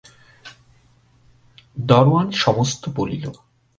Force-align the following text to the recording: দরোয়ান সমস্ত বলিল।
দরোয়ান 1.87 2.27
সমস্ত 2.35 2.81
বলিল। 2.95 3.25